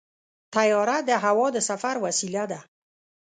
طیاره 0.55 0.97
د 1.09 1.11
هوا 1.23 1.47
د 1.55 1.57
سفر 1.69 1.95
وسیله 2.05 2.43
ده. 2.51 2.59